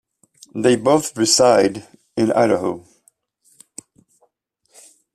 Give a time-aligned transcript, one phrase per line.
[0.55, 2.83] They both reside in Idaho.